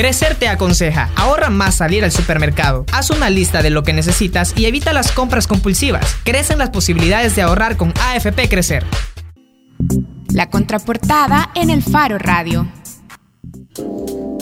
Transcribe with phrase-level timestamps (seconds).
[0.00, 2.86] Crecer te aconseja, ahorra más salir al supermercado.
[2.90, 6.16] Haz una lista de lo que necesitas y evita las compras compulsivas.
[6.24, 8.86] Crecen las posibilidades de ahorrar con AFP Crecer.
[10.32, 12.66] La contraportada en el Faro Radio.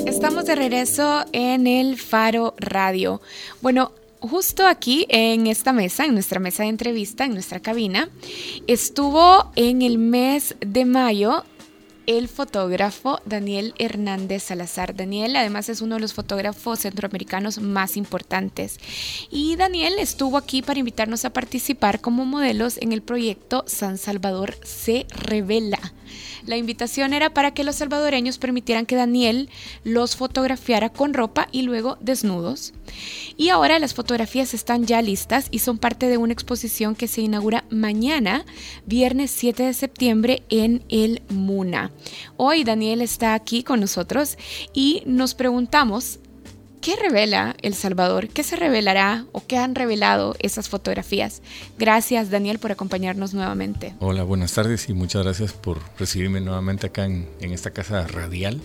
[0.06, 3.20] Estamos de regreso en el Faro Radio.
[3.60, 3.90] Bueno,
[4.20, 8.08] justo aquí en esta mesa, en nuestra mesa de entrevista, en nuestra cabina,
[8.68, 11.42] estuvo en el mes de mayo
[12.08, 14.96] el fotógrafo Daniel Hernández Salazar.
[14.96, 18.78] Daniel además es uno de los fotógrafos centroamericanos más importantes.
[19.30, 24.56] Y Daniel estuvo aquí para invitarnos a participar como modelos en el proyecto San Salvador
[24.64, 25.78] se revela.
[26.46, 29.48] La invitación era para que los salvadoreños permitieran que Daniel
[29.84, 32.72] los fotografiara con ropa y luego desnudos.
[33.36, 37.20] Y ahora las fotografías están ya listas y son parte de una exposición que se
[37.20, 38.44] inaugura mañana,
[38.86, 41.92] viernes 7 de septiembre, en el MUNA.
[42.36, 44.36] Hoy Daniel está aquí con nosotros
[44.72, 46.20] y nos preguntamos
[46.80, 48.28] ¿Qué revela El Salvador?
[48.28, 51.42] ¿Qué se revelará o qué han revelado esas fotografías?
[51.78, 53.94] Gracias Daniel por acompañarnos nuevamente.
[53.98, 58.60] Hola, buenas tardes y muchas gracias por recibirme nuevamente acá en, esta casa radial.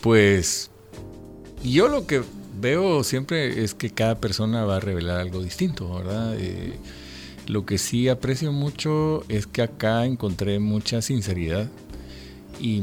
[0.00, 0.70] Pues
[1.62, 2.22] yo lo que
[2.58, 6.34] veo siempre es que cada persona va a revelar algo distinto, ¿verdad?
[6.38, 6.74] Eh,
[7.46, 11.68] lo que sí aprecio mucho es que acá encontré mucha sinceridad
[12.60, 12.82] y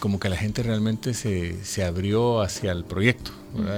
[0.00, 3.30] como que la gente realmente se, se abrió hacia el proyecto.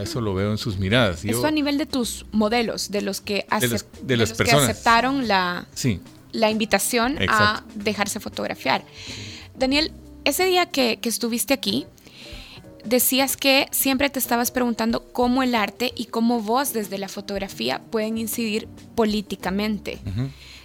[0.03, 1.25] Eso lo veo en sus miradas.
[1.25, 3.47] Eso a nivel de tus modelos, de los que,
[4.03, 5.67] de los, que aceptaron la,
[6.33, 8.85] la invitación a dejarse fotografiar.
[9.59, 9.93] Daniel,
[10.25, 11.87] ese día que, que estuviste aquí,
[12.85, 17.81] decías que siempre te estabas preguntando cómo el arte y cómo vos desde la fotografía
[17.91, 19.99] pueden incidir políticamente.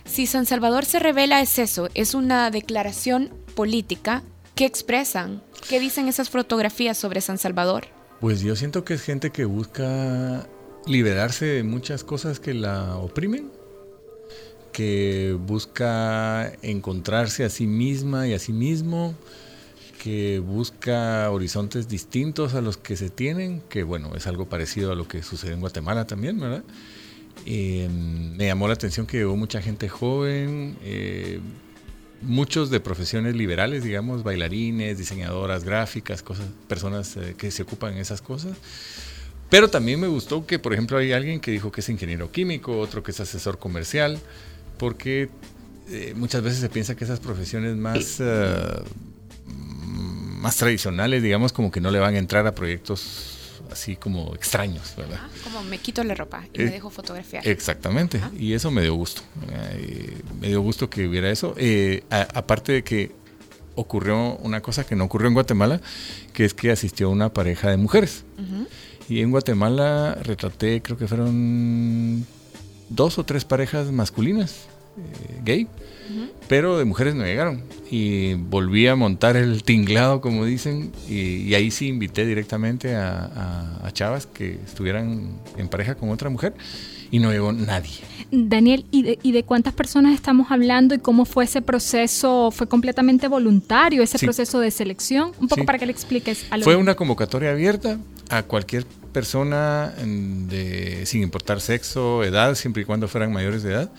[0.05, 4.23] Si San Salvador se revela es eso, es una declaración política
[4.57, 5.43] ¿Qué expresan?
[5.69, 7.85] ¿Qué dicen esas fotografías sobre San Salvador?
[8.19, 10.47] Pues yo siento que es gente que busca
[10.87, 13.51] liberarse de muchas cosas que la oprimen,
[14.71, 19.13] que busca encontrarse a sí misma y a sí mismo,
[20.01, 24.95] que busca horizontes distintos a los que se tienen, que bueno, es algo parecido a
[24.95, 26.63] lo que sucede en Guatemala también, ¿verdad?
[27.45, 31.41] Eh, me llamó la atención que hubo mucha gente joven, eh,
[32.21, 37.99] muchos de profesiones liberales, digamos, bailarines, diseñadoras gráficas, cosas, personas eh, que se ocupan en
[37.99, 38.57] esas cosas.
[39.49, 42.79] Pero también me gustó que, por ejemplo, hay alguien que dijo que es ingeniero químico,
[42.79, 44.19] otro que es asesor comercial,
[44.77, 45.29] porque
[45.89, 48.83] eh, muchas veces se piensa que esas profesiones más, eh,
[49.45, 53.36] más tradicionales, digamos, como que no le van a entrar a proyectos
[53.77, 55.19] así como extraños, ¿verdad?
[55.21, 57.47] Ah, como me quito la ropa y me eh, dejo fotografiar.
[57.47, 59.21] Exactamente, y eso me dio gusto.
[60.41, 61.53] me dio gusto que hubiera eso.
[61.57, 63.11] Eh, aparte de que
[63.75, 65.79] ocurrió una cosa que no ocurrió en Guatemala,
[66.33, 68.25] que es que asistió una pareja de mujeres.
[69.07, 72.25] Y en Guatemala retraté, creo que fueron
[72.89, 74.65] dos o tres parejas masculinas,
[76.47, 77.63] pero de mujeres no llegaron.
[77.89, 84.27] Y volví a montar el tinglado, como dicen, y, ahí sí invité directamente a, chavas
[84.27, 86.53] que estuvieran en pareja con otra mujer
[87.09, 87.99] y no llegó nadie.
[88.31, 92.51] Daniel, ¿y de, cuántas personas estamos hablando y cómo fue ese proceso?
[92.51, 95.31] ¿Fue completamente voluntario ese proceso de selección?
[95.39, 96.45] Un poco para que le expliques.
[96.51, 97.97] A fue una convocatoria abierta
[98.29, 103.91] a cualquier persona de, sin importar sexo, edad, siempre y cuando fueran mayores de edad.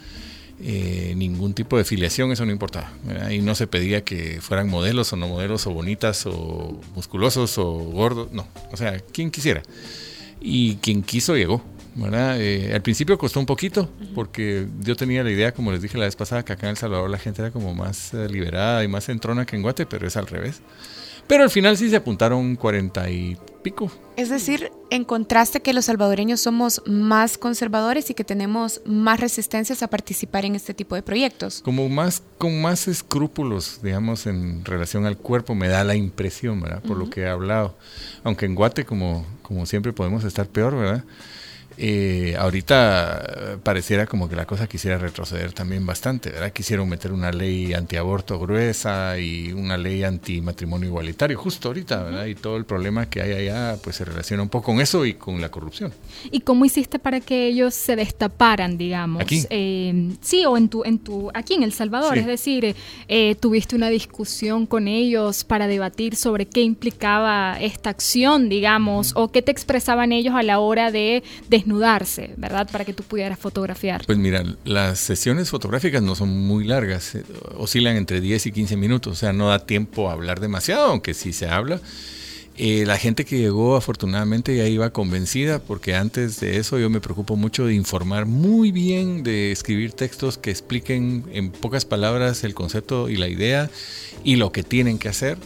[0.60, 2.92] Eh, ningún tipo de filiación, eso no importaba.
[3.30, 7.72] Y no se pedía que fueran modelos o no modelos, o bonitas, o musculosos, o
[7.72, 8.46] gordos, no.
[8.72, 9.62] O sea, quien quisiera.
[10.40, 11.62] Y quien quiso llegó.
[12.00, 16.04] Eh, al principio costó un poquito, porque yo tenía la idea, como les dije la
[16.04, 18.88] vez pasada, que acá en El Salvador la gente era como más eh, liberada y
[18.88, 20.60] más entrona que en Guate, pero es al revés.
[21.28, 23.92] Pero al final sí se apuntaron cuarenta y pico.
[24.16, 29.88] Es decir, encontraste que los salvadoreños somos más conservadores y que tenemos más resistencias a
[29.88, 31.60] participar en este tipo de proyectos.
[31.62, 36.82] Como más, con más escrúpulos, digamos, en relación al cuerpo, me da la impresión, ¿verdad?
[36.82, 37.76] Por lo que he hablado.
[38.24, 41.04] Aunque en Guate, como, como siempre, podemos estar peor, ¿verdad?
[41.80, 46.52] Eh, ahorita eh, pareciera como que la cosa quisiera retroceder también bastante, ¿verdad?
[46.52, 52.26] Quisieron meter una ley antiaborto gruesa y una ley antimatrimonio igualitario, justo ahorita, ¿verdad?
[52.26, 55.14] Y todo el problema que hay allá, pues se relaciona un poco con eso y
[55.14, 55.92] con la corrupción.
[56.32, 59.22] ¿Y cómo hiciste para que ellos se destaparan, digamos?
[59.22, 59.44] Aquí.
[59.48, 62.74] Eh, sí, o en tu, en tu, aquí en El Salvador, es decir,
[63.06, 69.30] eh, tuviste una discusión con ellos para debatir sobre qué implicaba esta acción, digamos, o
[69.30, 71.22] qué te expresaban ellos a la hora de
[71.68, 72.68] desnudarse, ¿verdad?
[72.70, 74.02] Para que tú pudieras fotografiar.
[74.06, 77.24] Pues mira, las sesiones fotográficas no son muy largas, eh,
[77.56, 81.14] oscilan entre 10 y 15 minutos, o sea, no da tiempo a hablar demasiado, aunque
[81.14, 81.80] sí se habla.
[82.60, 87.00] Eh, la gente que llegó afortunadamente ya iba convencida porque antes de eso yo me
[87.00, 92.54] preocupo mucho de informar muy bien, de escribir textos que expliquen en pocas palabras el
[92.54, 93.70] concepto y la idea
[94.24, 95.38] y lo que tienen que hacer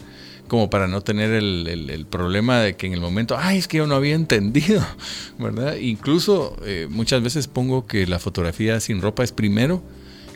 [0.52, 3.86] como para no tener el, problema de que en el momento, ay, es que yo
[3.86, 4.86] no había entendido,
[5.38, 5.76] ¿verdad?
[5.76, 9.82] Incluso eh, muchas veces pongo que la fotografía sin ropa es primero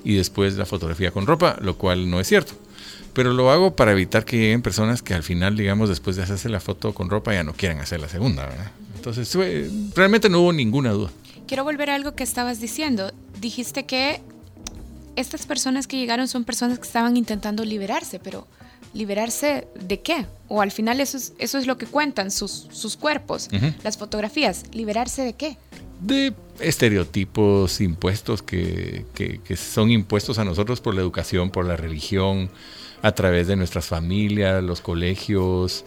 [0.05, 2.55] y después la fotografía con ropa, lo cual no es cierto.
[3.13, 6.49] Pero lo hago para evitar que lleguen personas que al final, digamos, después de hacerse
[6.49, 8.71] la foto con ropa ya no quieran hacer la segunda, ¿verdad?
[8.95, 9.37] Entonces,
[9.95, 11.11] realmente no hubo ninguna duda.
[11.47, 13.12] Quiero volver a algo que estabas diciendo.
[13.39, 14.23] Dijiste que
[15.15, 18.47] estas personas que llegaron son personas que estaban intentando liberarse, pero
[18.97, 20.25] ¿Liberarse de qué?
[20.49, 23.51] O al final eso es, eso es lo que cuentan sus, sus cuerpos,
[23.85, 24.63] las fotografías.
[24.73, 25.59] ¿Liberarse de qué?
[26.01, 31.77] De estereotipos impuestos que, que, que son impuestos a nosotros por la educación, por la
[31.77, 32.51] religión,
[33.03, 35.85] a través de nuestras familias, los colegios,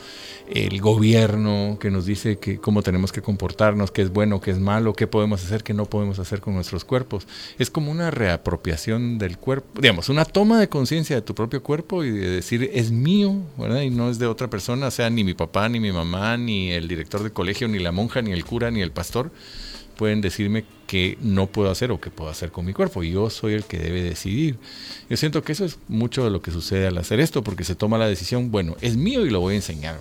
[0.49, 4.59] el gobierno que nos dice que cómo tenemos que comportarnos, qué es bueno, qué es
[4.59, 7.27] malo, qué podemos hacer, qué no podemos hacer con nuestros cuerpos.
[7.57, 12.03] Es como una reapropiación del cuerpo, digamos, una toma de conciencia de tu propio cuerpo
[12.03, 13.81] y de decir es mío, ¿verdad?
[13.81, 16.87] Y no es de otra persona, sea ni mi papá, ni mi mamá, ni el
[16.87, 19.31] director del colegio, ni la monja, ni el cura, ni el pastor
[19.99, 23.03] pueden decirme qué no puedo hacer o qué puedo hacer con mi cuerpo.
[23.03, 24.55] Yo soy el que debe decidir.
[25.09, 27.75] Yo siento que eso es mucho de lo que sucede al hacer esto, porque se
[27.75, 29.99] toma la decisión, bueno, es mío y lo voy a enseñar.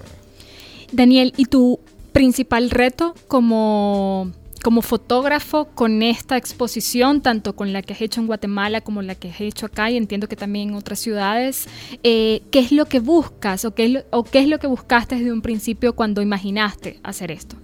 [0.93, 1.81] Daniel, ¿y tu
[2.13, 4.31] principal reto como,
[4.63, 9.17] como fotógrafo con esta exposición, tanto con la que has hecho en Guatemala como la
[9.17, 11.67] que has hecho acá y entiendo que también en otras ciudades,
[12.05, 15.33] eh, ¿qué es lo que buscas o qué o qué es lo que buscaste desde
[15.33, 17.57] un principio cuando imaginaste hacer esto?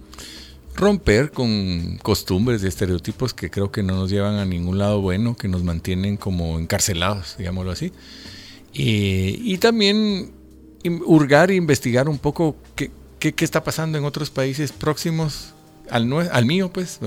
[0.75, 5.35] Romper con costumbres y estereotipos que creo que no nos llevan a ningún lado bueno,
[5.35, 7.91] que nos mantienen como encarcelados, digámoslo así.
[8.73, 10.33] Y, también
[11.05, 15.53] hurgar e investigar un poco qué, qué, está pasando en otros países próximos
[15.89, 16.99] al, al mío, pues,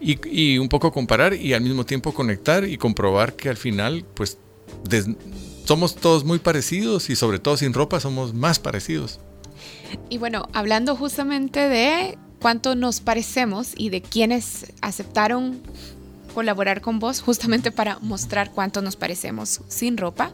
[0.00, 4.04] Y, y, un poco comparar y al mismo tiempo conectar y comprobar que al final,
[4.14, 4.38] pues,
[5.64, 9.20] somos todos muy parecidos y sobre todo sin ropa somos más parecidos.
[10.10, 15.60] Y bueno, hablando justamente de cuánto nos parecemos y de quienes aceptaron
[16.34, 20.30] colaborar con vos justamente para mostrar cuánto nos parecemos sin ropa.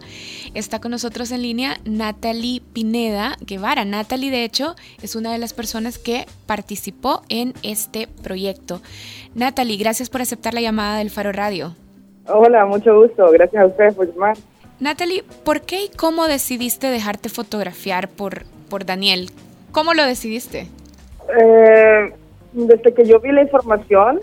[0.52, 3.86] Está con nosotros en línea Natalie Pineda Guevara.
[3.86, 8.82] Natalie, de hecho, es una de las personas que participó en este proyecto.
[9.34, 11.74] Natalie, gracias por aceptar la llamada del Faro Radio.
[12.26, 13.30] Hola, mucho gusto.
[13.30, 14.36] Gracias a ustedes por llamar.
[14.80, 19.30] Natalie, ¿por qué y cómo decidiste dejarte fotografiar por, por Daniel?
[19.72, 20.68] ¿Cómo lo decidiste?
[21.28, 22.12] Eh,
[22.52, 24.20] desde que yo vi la información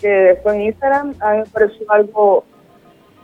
[0.00, 2.44] que fue en Instagram, a mí me pareció algo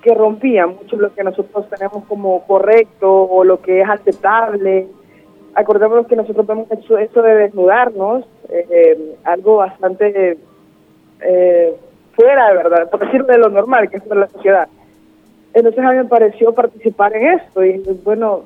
[0.02, 4.86] que rompía mucho lo que nosotros tenemos como correcto o lo que es aceptable.
[5.54, 10.38] Acordémonos que nosotros vemos hecho eso de desnudarnos, eh, algo bastante
[11.20, 11.74] eh,
[12.12, 14.68] fuera de verdad, por decirlo de lo normal que es para la sociedad.
[15.52, 18.44] Entonces a mí me pareció participar en esto y bueno,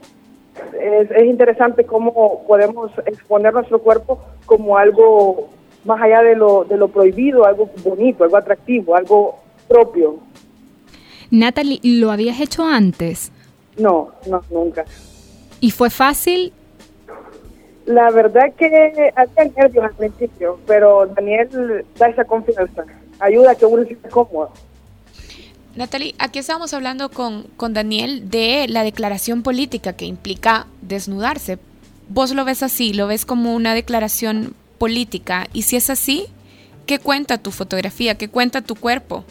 [0.80, 5.48] es, es interesante cómo podemos exponer nuestro cuerpo como algo
[5.84, 10.18] más allá de lo, de lo prohibido, algo bonito, algo atractivo, algo propio.
[11.30, 13.32] Natalie, ¿lo habías hecho antes?
[13.76, 14.84] No, no, nunca.
[15.60, 16.52] ¿Y fue fácil?
[17.86, 22.84] La verdad que había nervios al principio, pero Daniel da esa confianza,
[23.20, 24.50] ayuda a que uno se sienta cómodo.
[25.76, 31.58] Natalie, aquí estamos hablando con, con Daniel de la declaración política que implica desnudarse.
[32.08, 32.93] ¿Vos lo ves así?
[32.93, 35.48] ¿Lo ves como una declaración política?
[35.52, 36.26] Y si es así,
[36.86, 38.14] ¿qué cuenta tu fotografía?
[38.14, 39.24] ¿Qué cuenta tu cuerpo?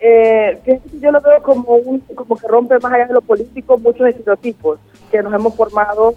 [0.00, 0.58] Eh,
[1.00, 4.80] yo lo veo como, un, como que rompe más allá de lo político muchos estereotipos
[5.10, 6.14] que nos hemos formado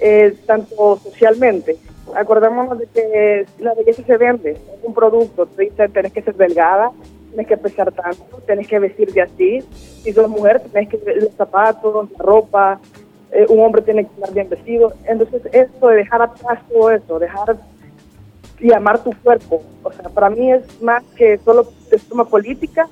[0.00, 1.76] eh, tanto socialmente.
[2.16, 6.90] Acordémonos de que la belleza se vende, es un producto, dicen tenés que ser delgada,
[7.38, 9.60] tienes que pesar tanto, tienes que vestirte así.
[10.02, 12.80] Si sos mujer, tienes que los zapatos, la ropa,
[13.30, 14.92] eh, un hombre tiene que estar bien vestido.
[15.06, 17.56] Entonces, esto de dejar atrás todo eso, dejar
[18.58, 22.88] y amar tu cuerpo, o sea, para mí es más que solo de forma política,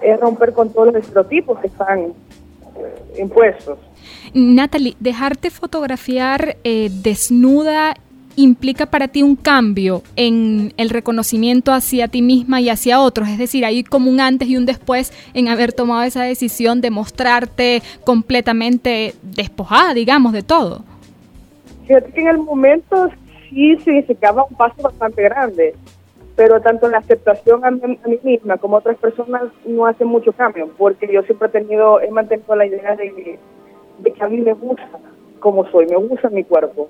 [0.00, 3.78] es romper con todos los estereotipos que están eh, impuestos.
[4.32, 7.96] Natalie, dejarte fotografiar eh, desnuda
[8.36, 13.28] implica para ti un cambio en el reconocimiento hacia ti misma y hacia otros?
[13.28, 16.90] Es decir, hay como un antes y un después en haber tomado esa decisión de
[16.90, 20.82] mostrarte completamente despojada, digamos, de todo.
[21.86, 23.08] Fíjate que en el momento
[23.50, 25.74] sí significaba un paso bastante grande,
[26.36, 30.32] pero tanto en la aceptación a mí, misma como a otras personas no hace mucho
[30.32, 33.38] cambio, porque yo siempre he tenido, he mantenido la idea de,
[33.98, 34.88] de que a mí me gusta
[35.40, 36.88] como soy, me gusta mi cuerpo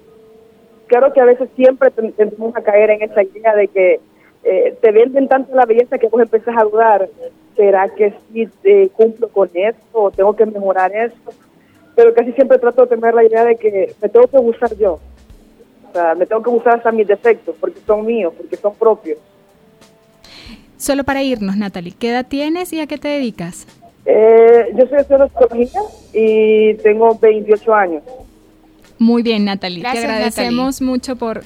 [0.87, 4.01] claro que a veces siempre tendemos a caer en esa idea de que
[4.45, 7.09] eh, te venden tanto la belleza que vos empezás a dudar,
[7.57, 11.33] ¿será que sí eh, cumplo con esto o tengo que mejorar esto?
[11.95, 14.99] Pero casi siempre trato de tener la idea de que me tengo que gustar yo.
[15.89, 19.19] O sea, me tengo que gustar hasta mis defectos, porque son míos, porque son propios.
[20.77, 23.67] Solo para irnos, Natalie, ¿qué edad tienes y a qué te dedicas?
[24.05, 25.81] Eh, yo soy de psicología
[26.13, 28.03] y tengo 28 años.
[28.99, 29.83] Muy bien, Natalie.
[29.83, 31.45] te agradecemos mucho por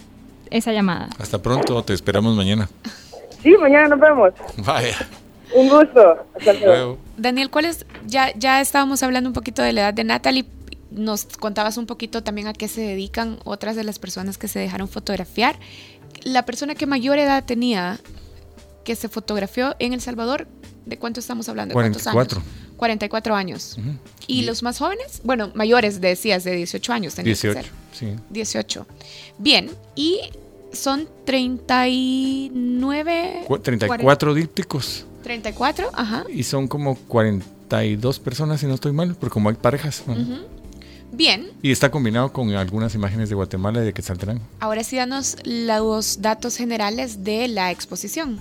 [0.50, 1.08] esa llamada.
[1.18, 2.68] Hasta pronto, te esperamos mañana.
[3.42, 4.32] Sí, mañana nos vemos.
[4.58, 4.96] Vaya.
[5.54, 6.26] Un gusto.
[6.34, 6.98] Hasta luego.
[7.16, 7.86] Daniel, ¿cuál es?
[8.06, 10.44] Ya, ya estábamos hablando un poquito de la edad de Natalie.
[10.90, 14.58] Nos contabas un poquito también a qué se dedican otras de las personas que se
[14.58, 15.58] dejaron fotografiar.
[16.24, 17.98] La persona que mayor edad tenía
[18.84, 20.46] que se fotografió en El Salvador,
[20.86, 21.72] ¿de cuánto estamos hablando?
[21.72, 22.40] ¿De 44.
[22.40, 22.50] años?
[22.78, 23.76] 44 años.
[24.26, 25.20] ¿Y, los más jóvenes?
[25.24, 27.14] Bueno, mayores, decías, de 18 años.
[27.16, 27.60] 18,
[27.92, 28.14] sí.
[28.30, 28.86] 18.
[29.38, 30.20] Bien, y
[30.72, 33.44] son 39...
[33.62, 35.04] 34 dípticos.
[35.22, 36.24] 34, ajá.
[36.32, 40.02] Y son como 42 personas, si no estoy mal, porque como hay parejas.
[41.12, 41.50] Bien.
[41.62, 44.42] Y está combinado con algunas imágenes de Guatemala y de Quetzaltenango.
[44.60, 48.40] Ahora sí, danos los datos generales de la exposición.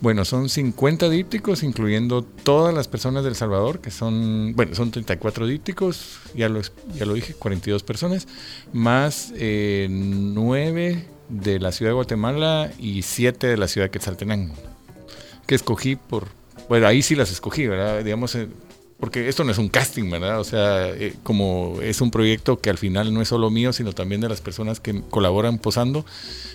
[0.00, 5.46] Bueno, son 50 dípticos, incluyendo todas las personas del Salvador, que son, bueno, son 34
[5.46, 6.60] dípticos, ya lo,
[6.94, 8.28] ya lo dije, 42 personas,
[8.74, 14.54] más eh, 9 de la ciudad de Guatemala y 7 de la ciudad de Quetzaltenango,
[15.46, 16.28] que escogí por,
[16.68, 18.04] bueno, ahí sí las escogí, ¿verdad?
[18.04, 18.48] Digamos, eh,
[19.00, 20.40] porque esto no es un casting, ¿verdad?
[20.40, 23.94] O sea, eh, como es un proyecto que al final no es solo mío, sino
[23.94, 26.04] también de las personas que colaboran posando,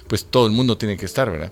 [0.08, 1.52] pues todo el mundo tiene que estar, ¿verdad?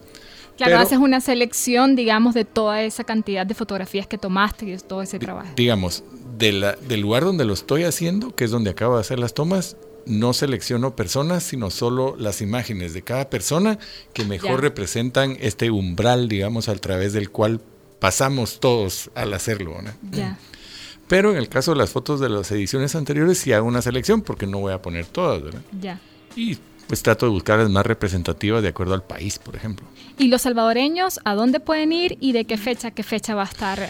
[0.65, 5.01] Claro, haces una selección, digamos, de toda esa cantidad de fotografías que tomaste y todo
[5.01, 5.49] ese trabajo.
[5.55, 6.03] Digamos,
[6.37, 10.33] del lugar donde lo estoy haciendo, que es donde acabo de hacer las tomas, no
[10.33, 13.79] selecciono personas, sino solo las imágenes de cada persona
[14.13, 17.61] que mejor representan este umbral, digamos, a través del cual
[17.99, 19.75] pasamos todos al hacerlo.
[20.11, 20.37] Ya.
[21.07, 24.21] Pero en el caso de las fotos de las ediciones anteriores sí hago una selección
[24.21, 25.61] porque no voy a poner todas, ¿verdad?
[25.79, 25.99] Ya.
[26.35, 29.87] Y pues trato de buscar las más representativas de acuerdo al país, por ejemplo.
[30.19, 33.45] ¿Y los salvadoreños a dónde pueden ir y de qué fecha qué fecha va a
[33.45, 33.89] estar?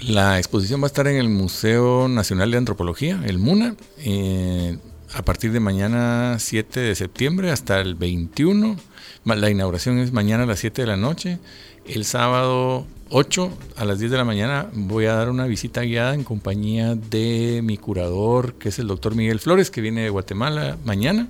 [0.00, 4.76] La exposición va a estar en el Museo Nacional de Antropología, el MUNA, eh,
[5.14, 8.76] a partir de mañana 7 de septiembre hasta el 21.
[9.24, 11.38] La inauguración es mañana a las 7 de la noche.
[11.86, 16.12] El sábado 8 a las 10 de la mañana voy a dar una visita guiada
[16.12, 20.76] en compañía de mi curador, que es el doctor Miguel Flores, que viene de Guatemala
[20.84, 21.28] mañana.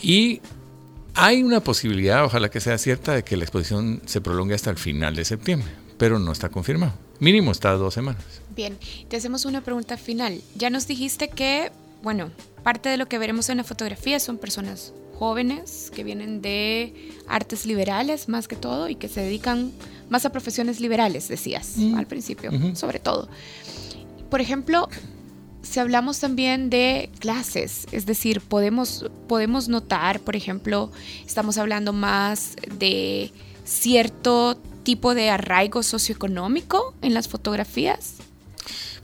[0.00, 0.40] Y
[1.14, 4.76] hay una posibilidad, ojalá que sea cierta, de que la exposición se prolongue hasta el
[4.76, 6.94] final de septiembre, pero no está confirmado.
[7.20, 8.24] Mínimo está dos semanas.
[8.54, 8.76] Bien,
[9.08, 10.40] te hacemos una pregunta final.
[10.56, 11.70] Ya nos dijiste que,
[12.02, 12.30] bueno,
[12.62, 17.66] parte de lo que veremos en la fotografía son personas jóvenes que vienen de artes
[17.66, 19.72] liberales más que todo y que se dedican
[20.10, 21.94] más a profesiones liberales, decías mm.
[21.94, 23.28] al principio, sobre todo.
[24.28, 24.88] Por ejemplo,
[25.64, 30.92] si hablamos también de clases, es decir, podemos, podemos notar, por ejemplo,
[31.26, 33.32] estamos hablando más de
[33.64, 38.14] cierto tipo de arraigo socioeconómico en las fotografías.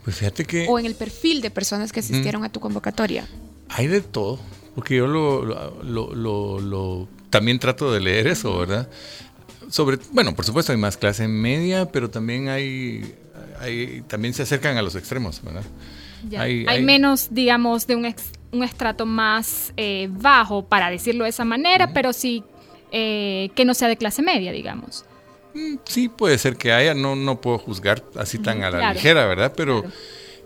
[0.03, 0.67] Pues fíjate que...
[0.69, 3.27] O en el perfil de personas que asistieron a tu convocatoria.
[3.69, 4.39] Hay de todo,
[4.75, 5.43] porque yo lo,
[5.83, 8.89] lo, también trato de leer eso, ¿verdad?
[9.69, 13.15] Sobre, bueno, por supuesto hay más clase media, pero también hay,
[13.59, 15.63] hay también se acercan a los extremos, ¿verdad?
[16.37, 18.15] Hay, menos, digamos, de un,
[18.51, 22.43] un estrato más eh, bajo, para decirlo de esa manera, pero sí
[22.91, 25.05] eh, que no sea de clase media, digamos.
[25.53, 29.25] Mm, sí, puede ser que haya, no, no puedo juzgar así tan a la ligera,
[29.25, 29.53] ¿verdad?
[29.55, 29.83] Pero,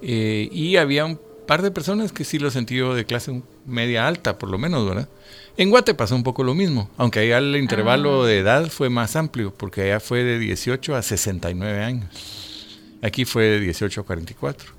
[0.02, 4.38] eh, y había un par de personas que sí lo sentido de clase media alta,
[4.38, 5.10] por lo menos, ¿verdad?
[5.58, 8.28] En Guate pasó un poco lo mismo, aunque allá el intervalo ah.
[8.28, 12.80] de edad fue más amplio, porque allá fue de 18 a 69 años.
[13.02, 14.72] Aquí fue de 18 a 44.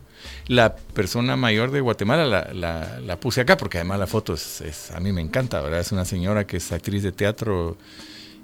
[0.48, 5.12] La persona mayor de Guatemala la, puse acá porque además la foto es, a mí
[5.12, 5.80] me encanta, ¿verdad?
[5.80, 7.76] Es una señora que es actriz de teatro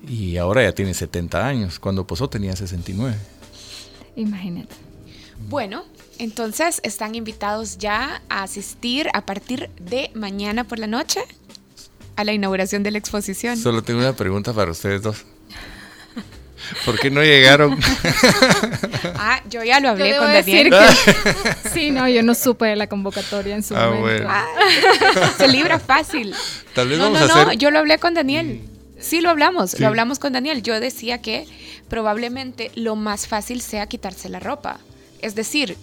[0.08, 1.78] y ahora ya tiene 70 años.
[1.78, 3.16] Cuando posó tenía 69.
[4.16, 4.74] Imagínate.
[5.48, 5.84] Bueno,
[6.18, 11.20] entonces están invitados ya a asistir a partir de mañana por la noche
[12.16, 13.56] a la inauguración de la exposición.
[13.56, 15.24] Solo tengo una pregunta para ustedes dos.
[16.84, 17.78] ¿Por qué no llegaron?
[19.16, 20.74] ah, yo ya lo hablé con Daniel.
[21.72, 24.28] sí, no, yo no supe de la convocatoria en su ah, momento.
[24.28, 24.46] Ah,
[25.38, 26.34] se libra fácil.
[26.74, 28.60] Tal vez no, vamos no, a no, yo lo hablé con Daniel.
[28.98, 30.62] Sí, lo hablamos, lo hablamos con Daniel.
[30.62, 31.46] Yo decía que
[31.88, 34.78] probablemente lo más fácil sea quitarse la ropa.
[35.20, 35.76] Es decir,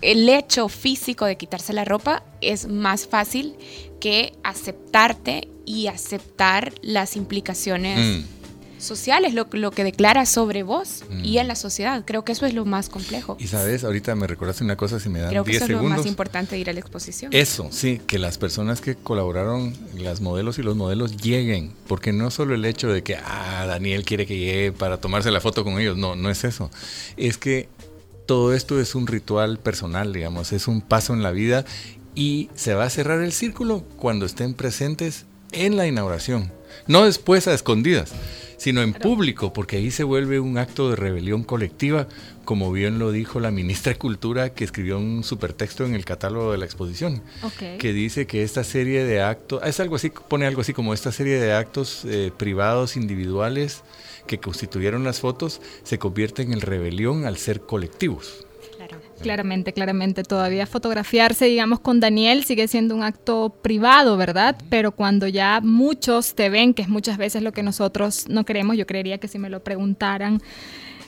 [0.00, 3.54] el hecho físico de quitarse la ropa es más fácil
[4.00, 7.98] que aceptarte y aceptar las implicaciones.
[7.98, 8.41] Mm
[8.82, 12.04] sociales, lo, lo que declara sobre vos y en la sociedad.
[12.04, 13.36] Creo que eso es lo más complejo.
[13.38, 15.90] Y sabes, ahorita me recordaste una cosa, si me dan Creo que eso segundos.
[15.90, 17.32] es lo más importante de ir a la exposición.
[17.32, 22.30] Eso, sí, que las personas que colaboraron, las modelos y los modelos lleguen, porque no
[22.30, 25.78] solo el hecho de que, ah, Daniel quiere que llegue para tomarse la foto con
[25.80, 26.70] ellos, no, no es eso.
[27.16, 27.68] Es que
[28.26, 31.64] todo esto es un ritual personal, digamos, es un paso en la vida
[32.14, 36.50] y se va a cerrar el círculo cuando estén presentes en la inauguración,
[36.86, 38.12] no después a escondidas
[38.62, 42.06] sino en público, porque ahí se vuelve un acto de rebelión colectiva,
[42.44, 46.52] como bien lo dijo la ministra de Cultura que escribió un supertexto en el catálogo
[46.52, 47.24] de la exposición,
[47.80, 51.10] que dice que esta serie de actos, es algo así, pone algo así como esta
[51.10, 53.82] serie de actos eh, privados, individuales,
[54.28, 58.46] que constituyeron las fotos, se convierten en rebelión al ser colectivos.
[59.22, 60.22] Claramente, claramente.
[60.24, 64.56] Todavía fotografiarse, digamos, con Daniel sigue siendo un acto privado, ¿verdad?
[64.68, 68.76] Pero cuando ya muchos te ven, que es muchas veces lo que nosotros no queremos,
[68.76, 70.42] yo creería que si me lo preguntaran,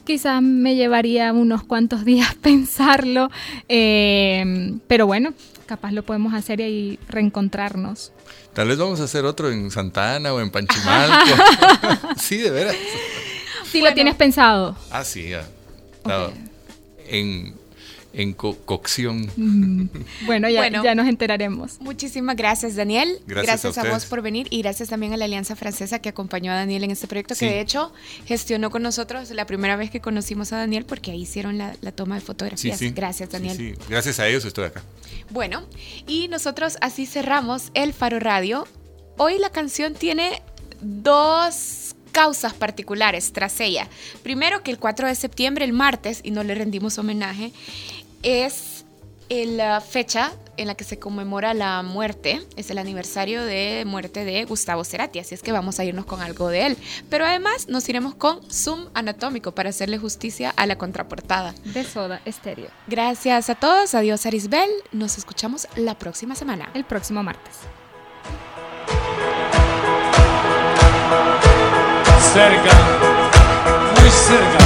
[0.05, 3.31] quizás me llevaría unos cuantos días pensarlo.
[3.69, 5.35] Eh, pero bueno,
[5.67, 8.13] capaz lo podemos hacer y reencontrarnos.
[8.53, 11.11] Tal vez vamos a hacer otro en Santa Ana o en Panchimal.
[12.17, 12.77] sí, de veras.
[13.71, 14.77] Sí, lo tienes pensado.
[14.93, 15.45] Ah, sí, ya.
[17.09, 17.55] En
[18.15, 19.31] en cocción.
[19.37, 19.89] Mm.
[20.27, 21.81] Bueno, ya, ya nos enteraremos.
[21.81, 23.19] Muchísimas gracias, Daniel.
[23.27, 26.55] Gracias, a, vos por venir y gracias también a la Alianza Francesa que acompañó a
[26.55, 27.93] Daniel en este proyecto, que de hecho
[28.27, 32.17] gestionó con nosotros la primera vez que conocimos a Daniel porque ahí hicieron la, toma
[32.17, 32.81] de fotografías.
[32.95, 33.79] gracias, Daniel.
[33.89, 34.83] Gracias a ellos estoy acá.
[35.31, 35.65] Bueno,
[36.07, 38.67] y nosotros así cerramos el Faro Radio.
[39.17, 40.43] Hoy la canción tiene
[40.81, 43.89] dos causas particulares tras ella.
[44.23, 47.53] Primero que el 4 de septiembre, el martes, y no le rendimos homenaje,
[48.25, 48.85] es
[49.31, 54.45] la fecha en la que se conmemora la muerte, es el aniversario de muerte de
[54.45, 56.77] Gustavo Cerati, así es que vamos a irnos con algo de él.
[57.11, 61.55] Pero además nos iremos con Zoom Anatómico para hacerle justicia a la contraportada.
[61.65, 62.69] De Soda Estéreo.
[62.87, 66.71] Gracias a todos, adiós Arisbel, nos escuchamos la próxima semana.
[66.75, 67.55] El próximo martes.
[72.33, 72.73] Cerca,
[74.01, 74.64] muy cerca.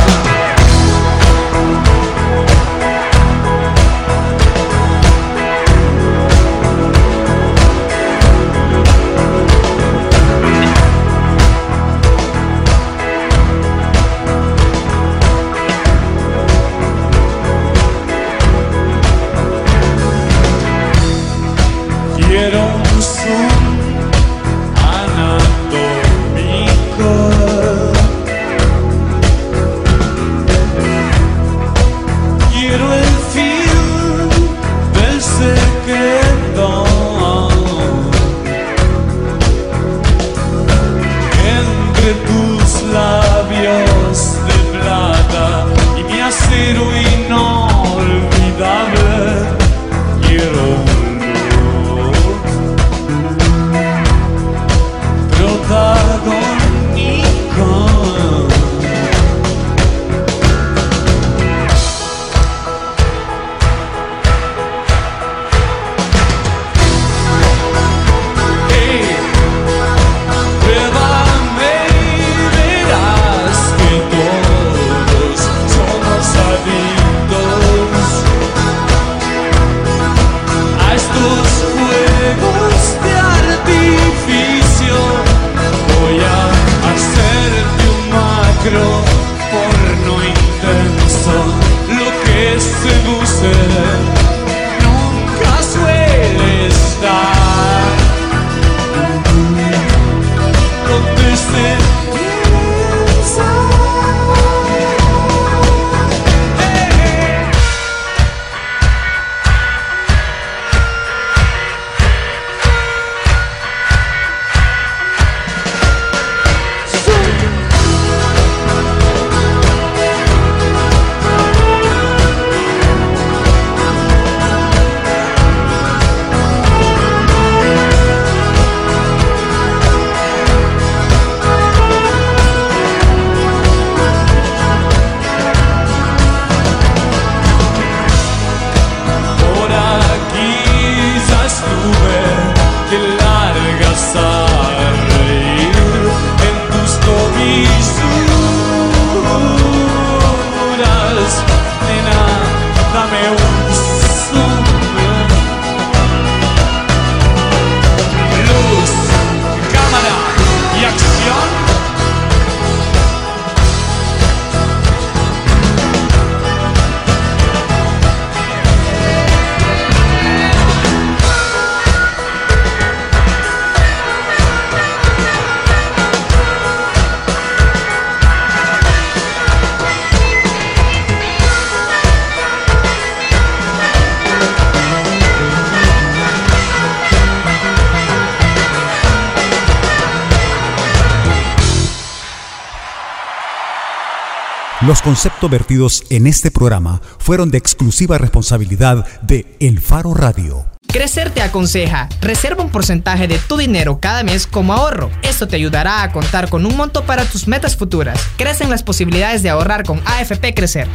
[194.89, 200.65] Los conceptos vertidos en este programa fueron de exclusiva responsabilidad de El Faro Radio.
[200.87, 205.11] Crecer te aconseja, reserva un porcentaje de tu dinero cada mes como ahorro.
[205.21, 208.19] Esto te ayudará a contar con un monto para tus metas futuras.
[208.39, 210.89] Crecen las posibilidades de ahorrar con AFP Crecer.